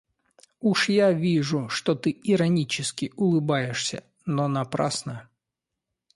Уж 0.61 0.89
я 0.89 1.11
вижу, 1.11 1.69
что 1.69 1.93
ты 1.93 2.09
иронически 2.23 3.13
улыбаешься, 3.17 4.03
но 4.25 4.47
напрасно. 4.47 5.29